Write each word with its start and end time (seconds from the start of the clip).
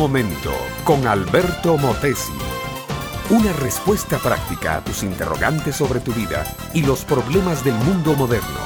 momento 0.00 0.50
con 0.82 1.06
Alberto 1.06 1.76
Motesi. 1.76 2.32
Una 3.28 3.52
respuesta 3.52 4.16
práctica 4.16 4.76
a 4.76 4.82
tus 4.82 5.02
interrogantes 5.02 5.76
sobre 5.76 6.00
tu 6.00 6.10
vida 6.14 6.42
y 6.72 6.80
los 6.80 7.04
problemas 7.04 7.62
del 7.66 7.74
mundo 7.74 8.14
moderno. 8.14 8.60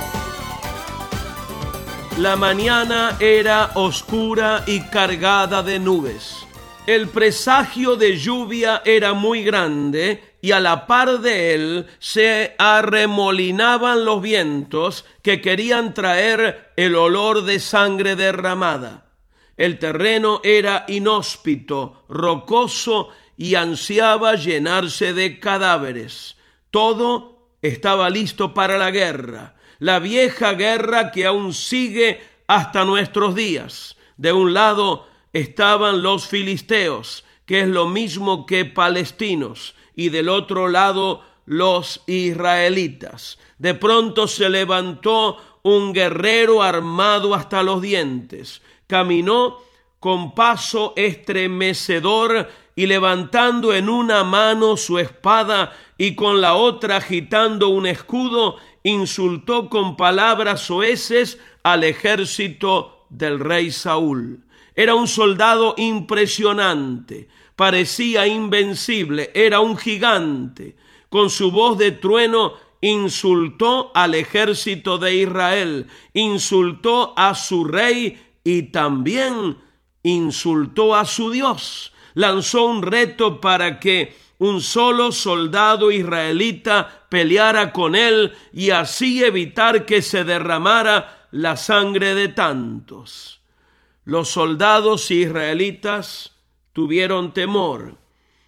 La 2.18 2.36
mañana 2.36 3.16
era 3.18 3.72
oscura 3.74 4.62
y 4.68 4.82
cargada 4.82 5.64
de 5.64 5.80
nubes. 5.80 6.46
El 6.86 7.08
presagio 7.08 7.96
de 7.96 8.16
lluvia 8.16 8.80
era 8.84 9.12
muy 9.12 9.42
grande 9.42 10.36
y 10.40 10.52
a 10.52 10.60
la 10.60 10.86
par 10.86 11.18
de 11.18 11.54
él 11.54 11.86
se 11.98 12.54
arremolinaban 12.58 14.04
los 14.04 14.22
vientos 14.22 15.04
que 15.20 15.40
querían 15.40 15.94
traer 15.94 16.70
el 16.76 16.94
olor 16.94 17.42
de 17.42 17.58
sangre 17.58 18.14
derramada. 18.14 19.03
El 19.56 19.78
terreno 19.78 20.40
era 20.42 20.84
inhóspito, 20.88 22.04
rocoso 22.08 23.10
y 23.36 23.54
ansiaba 23.54 24.34
llenarse 24.34 25.12
de 25.12 25.38
cadáveres. 25.38 26.36
Todo 26.70 27.48
estaba 27.62 28.10
listo 28.10 28.52
para 28.52 28.78
la 28.78 28.90
guerra, 28.90 29.56
la 29.78 29.98
vieja 29.98 30.52
guerra 30.54 31.12
que 31.12 31.26
aún 31.26 31.54
sigue 31.54 32.20
hasta 32.46 32.84
nuestros 32.84 33.34
días. 33.34 33.96
De 34.16 34.32
un 34.32 34.54
lado 34.54 35.06
estaban 35.32 36.02
los 36.02 36.26
filisteos, 36.26 37.24
que 37.46 37.60
es 37.60 37.68
lo 37.68 37.88
mismo 37.88 38.46
que 38.46 38.64
palestinos, 38.64 39.74
y 39.94 40.08
del 40.08 40.28
otro 40.28 40.68
lado 40.68 41.22
los 41.46 42.02
israelitas. 42.06 43.38
De 43.58 43.74
pronto 43.74 44.26
se 44.26 44.48
levantó 44.48 45.38
un 45.62 45.92
guerrero 45.92 46.62
armado 46.62 47.34
hasta 47.34 47.62
los 47.62 47.80
dientes 47.80 48.62
caminó 48.86 49.58
con 50.00 50.34
paso 50.34 50.92
estremecedor 50.96 52.48
y 52.76 52.86
levantando 52.86 53.72
en 53.72 53.88
una 53.88 54.24
mano 54.24 54.76
su 54.76 54.98
espada 54.98 55.72
y 55.96 56.14
con 56.14 56.40
la 56.40 56.54
otra 56.54 56.96
agitando 56.96 57.68
un 57.68 57.86
escudo, 57.86 58.56
insultó 58.82 59.70
con 59.70 59.96
palabras 59.96 60.62
soeces 60.62 61.38
al 61.62 61.84
ejército 61.84 63.06
del 63.08 63.40
rey 63.40 63.70
Saúl. 63.70 64.44
Era 64.74 64.94
un 64.94 65.06
soldado 65.06 65.74
impresionante, 65.78 67.28
parecía 67.56 68.26
invencible, 68.26 69.30
era 69.34 69.60
un 69.60 69.76
gigante. 69.76 70.76
Con 71.08 71.30
su 71.30 71.52
voz 71.52 71.78
de 71.78 71.92
trueno 71.92 72.54
insultó 72.80 73.92
al 73.94 74.14
ejército 74.14 74.98
de 74.98 75.14
Israel, 75.14 75.86
insultó 76.12 77.14
a 77.16 77.34
su 77.34 77.64
rey 77.64 78.20
y 78.44 78.64
también 78.64 79.56
insultó 80.02 80.94
a 80.94 81.06
su 81.06 81.30
Dios. 81.30 81.92
Lanzó 82.12 82.66
un 82.66 82.82
reto 82.82 83.40
para 83.40 83.80
que 83.80 84.14
un 84.38 84.60
solo 84.60 85.10
soldado 85.10 85.90
israelita 85.90 87.06
peleara 87.08 87.72
con 87.72 87.96
él 87.96 88.32
y 88.52 88.70
así 88.70 89.24
evitar 89.24 89.86
que 89.86 90.02
se 90.02 90.22
derramara 90.22 91.28
la 91.30 91.56
sangre 91.56 92.14
de 92.14 92.28
tantos. 92.28 93.40
Los 94.04 94.28
soldados 94.28 95.10
israelitas 95.10 96.32
tuvieron 96.72 97.32
temor, 97.32 97.96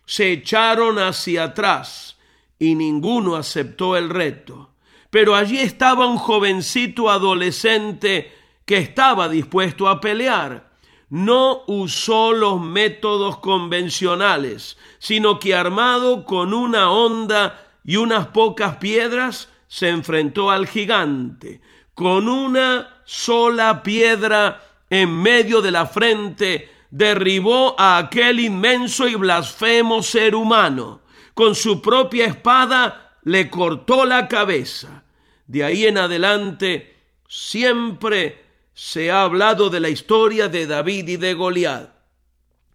se 0.05 0.33
echaron 0.33 0.99
hacia 0.99 1.45
atrás 1.45 2.19
y 2.59 2.75
ninguno 2.75 3.37
aceptó 3.37 3.97
el 3.97 4.11
reto. 4.11 4.71
Pero 5.11 5.35
allí 5.35 5.59
estaba 5.59 6.07
un 6.07 6.19
jovencito 6.19 7.11
adolescente 7.11 8.36
que 8.67 8.77
estaba 8.77 9.29
dispuesto 9.31 9.89
a 9.89 10.01
pelear. 10.01 10.69
No 11.09 11.63
usó 11.69 12.33
los 12.33 12.61
métodos 12.61 13.39
convencionales, 13.39 14.77
sino 14.99 15.39
que 15.39 15.55
armado 15.55 16.25
con 16.25 16.53
una 16.53 16.91
honda 16.91 17.65
y 17.85 17.97
unas 17.97 18.27
pocas 18.27 18.77
piedras, 18.77 19.49
se 19.69 19.89
enfrentó 19.89 20.51
al 20.51 20.67
gigante. 20.67 21.61
Con 21.95 22.29
una 22.29 23.01
sola 23.05 23.83
piedra 23.83 24.63
en 24.91 25.23
medio 25.23 25.63
de 25.63 25.71
la 25.71 25.87
frente, 25.87 26.71
derribó 26.91 27.79
a 27.79 27.99
aquel 27.99 28.41
inmenso 28.41 29.07
y 29.07 29.15
blasfemo 29.15 30.03
ser 30.03 30.35
humano. 30.35 31.03
Con 31.35 31.55
su 31.55 31.81
propia 31.81 32.27
espada 32.27 33.19
le 33.23 33.49
cortó 33.49 34.05
la 34.05 34.27
cabeza. 34.27 35.05
De 35.47 35.63
ahí 35.63 35.87
en 35.87 35.99
adelante, 35.99 36.97
siempre 37.29 38.46
se 38.77 39.11
ha 39.11 39.23
hablado 39.23 39.71
de 39.71 39.81
la 39.81 39.89
historia 39.89 40.49
de 40.49 40.67
David 40.67 41.09
y 41.09 41.17
de 41.17 41.33
Goliat. 41.33 41.89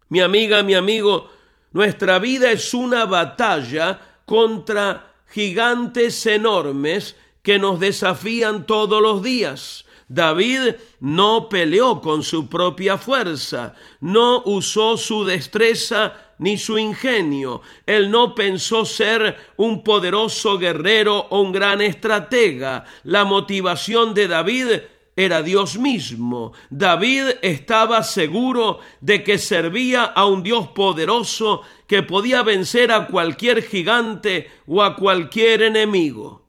Mi 0.08 0.20
amiga, 0.20 0.64
mi 0.64 0.74
amigo, 0.74 1.30
nuestra 1.70 2.18
vida 2.18 2.50
es 2.50 2.74
una 2.74 3.06
batalla 3.06 4.00
contra 4.26 5.14
gigantes 5.28 6.26
enormes 6.26 7.14
que 7.40 7.60
nos 7.60 7.78
desafían 7.78 8.66
todos 8.66 9.00
los 9.00 9.22
días. 9.22 9.84
David 10.08 10.74
no 10.98 11.48
peleó 11.48 12.00
con 12.00 12.24
su 12.24 12.48
propia 12.48 12.98
fuerza, 12.98 13.76
no 14.00 14.42
usó 14.44 14.96
su 14.96 15.24
destreza 15.24 16.32
ni 16.38 16.58
su 16.58 16.78
ingenio. 16.78 17.62
Él 17.86 18.10
no 18.10 18.34
pensó 18.34 18.84
ser 18.84 19.36
un 19.56 19.84
poderoso 19.84 20.58
guerrero 20.58 21.28
o 21.30 21.40
un 21.40 21.52
gran 21.52 21.80
estratega. 21.80 22.84
La 23.04 23.24
motivación 23.24 24.12
de 24.14 24.26
David 24.26 24.68
era 25.14 25.42
Dios 25.42 25.78
mismo. 25.78 26.52
David 26.70 27.36
estaba 27.42 28.02
seguro 28.02 28.80
de 29.00 29.22
que 29.22 29.38
servía 29.38 30.04
a 30.04 30.24
un 30.26 30.42
Dios 30.42 30.68
poderoso 30.68 31.62
que 31.86 32.02
podía 32.02 32.42
vencer 32.42 32.90
a 32.92 33.06
cualquier 33.06 33.62
gigante 33.62 34.50
o 34.66 34.82
a 34.82 34.96
cualquier 34.96 35.62
enemigo. 35.62 36.48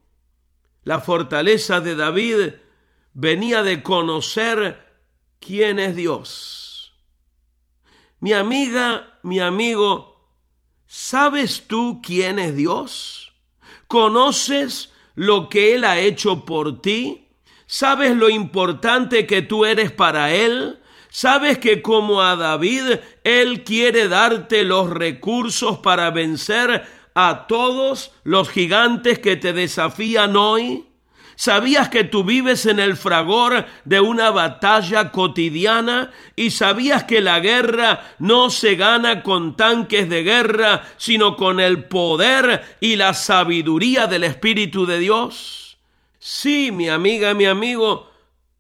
La 0.84 1.00
fortaleza 1.00 1.82
de 1.82 1.96
David 1.96 2.54
venía 3.14 3.64
de 3.64 3.84
conocer 3.84 4.84
quién 5.40 5.80
es 5.80 5.96
Dios. 5.96 6.94
Mi 8.20 8.32
amiga, 8.32 9.20
mi 9.24 9.40
amigo, 9.40 10.30
¿sabes 10.88 11.68
tú 11.68 12.02
quién 12.02 12.40
es 12.40 12.56
Dios? 12.56 13.34
¿Conoces 13.88 14.94
lo 15.16 15.50
que 15.50 15.76
Él 15.76 15.84
ha 15.84 16.00
hecho 16.00 16.46
por 16.46 16.82
ti? 16.82 17.23
¿Sabes 17.76 18.16
lo 18.16 18.30
importante 18.30 19.26
que 19.26 19.42
tú 19.42 19.66
eres 19.66 19.92
para 19.92 20.32
Él? 20.32 20.78
¿Sabes 21.10 21.58
que 21.58 21.82
como 21.82 22.22
a 22.22 22.36
David, 22.36 23.00
Él 23.24 23.64
quiere 23.64 24.08
darte 24.08 24.64
los 24.64 24.92
recursos 24.92 25.80
para 25.80 26.12
vencer 26.12 26.86
a 27.16 27.48
todos 27.48 28.12
los 28.24 28.50
gigantes 28.50 29.18
que 29.18 29.38
te 29.38 29.54
desafían 29.54 30.36
hoy? 30.36 30.86
¿Sabías 31.34 31.90
que 31.90 32.04
tú 32.04 32.24
vives 32.24 32.68
en 32.68 32.80
el 32.80 32.96
fragor 32.96 33.66
de 33.86 34.00
una 34.00 34.30
batalla 34.30 35.10
cotidiana? 35.10 36.12
¿Y 36.36 36.52
sabías 36.52 37.06
que 37.06 37.22
la 37.22 37.40
guerra 37.40 38.06
no 38.20 38.52
se 38.52 38.76
gana 38.76 39.24
con 39.24 39.58
tanques 39.58 40.08
de 40.10 40.22
guerra, 40.22 40.84
sino 40.98 41.36
con 41.36 41.60
el 41.60 41.86
poder 41.86 42.78
y 42.80 42.98
la 42.98 43.16
sabiduría 43.16 44.06
del 44.06 44.26
Espíritu 44.26 44.86
de 44.86 45.00
Dios? 45.00 45.64
Sí, 46.26 46.72
mi 46.72 46.88
amiga, 46.88 47.34
mi 47.34 47.44
amigo, 47.44 48.10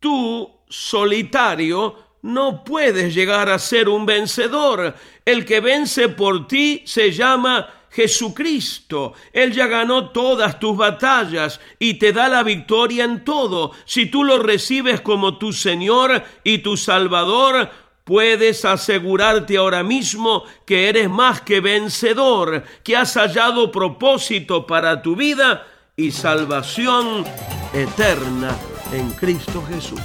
tú, 0.01 0.51
solitario, 0.67 1.95
no 2.23 2.61
puedes 2.61 3.15
llegar 3.15 3.49
a 3.49 3.57
ser 3.57 3.87
un 3.87 4.05
vencedor. 4.05 4.93
El 5.23 5.45
que 5.45 5.61
vence 5.61 6.09
por 6.09 6.45
ti 6.45 6.83
se 6.85 7.13
llama 7.13 7.85
Jesucristo. 7.89 9.13
Él 9.31 9.53
ya 9.53 9.67
ganó 9.67 10.09
todas 10.09 10.59
tus 10.59 10.75
batallas 10.75 11.61
y 11.79 11.93
te 11.93 12.11
da 12.11 12.27
la 12.27 12.43
victoria 12.43 13.05
en 13.05 13.23
todo. 13.23 13.71
Si 13.85 14.07
tú 14.07 14.25
lo 14.25 14.39
recibes 14.39 14.99
como 14.99 15.37
tu 15.37 15.53
Señor 15.53 16.21
y 16.43 16.57
tu 16.57 16.75
Salvador, 16.75 17.69
puedes 18.03 18.65
asegurarte 18.65 19.55
ahora 19.55 19.83
mismo 19.83 20.43
que 20.65 20.89
eres 20.89 21.09
más 21.09 21.39
que 21.39 21.61
vencedor, 21.61 22.65
que 22.83 22.97
has 22.97 23.13
hallado 23.13 23.71
propósito 23.71 24.67
para 24.67 25.01
tu 25.01 25.15
vida 25.15 25.65
y 25.95 26.11
salvación 26.11 27.23
eterna 27.71 28.57
en 28.91 29.11
Cristo 29.11 29.63
Jesús. 29.69 30.01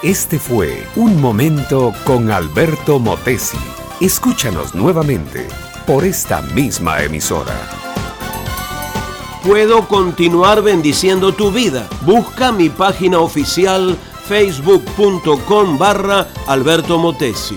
Este 0.00 0.38
fue 0.38 0.86
Un 0.94 1.20
Momento 1.20 1.92
con 2.04 2.30
Alberto 2.30 3.00
Motesi. 3.00 3.58
Escúchanos 4.00 4.76
nuevamente 4.76 5.48
por 5.88 6.04
esta 6.04 6.40
misma 6.40 7.02
emisora. 7.02 7.56
Puedo 9.42 9.88
continuar 9.88 10.62
bendiciendo 10.62 11.32
tu 11.32 11.50
vida. 11.50 11.88
Busca 12.02 12.52
mi 12.52 12.68
página 12.68 13.18
oficial 13.18 13.96
facebook.com 14.28 15.78
barra 15.78 16.28
Alberto 16.46 16.96
Motesi. 16.96 17.56